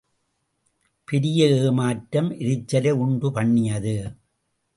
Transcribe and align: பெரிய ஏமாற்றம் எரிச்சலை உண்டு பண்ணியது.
பெரிய 1.07 1.49
ஏமாற்றம் 1.65 2.31
எரிச்சலை 2.39 2.91
உண்டு 2.91 3.31
பண்ணியது. 3.31 3.95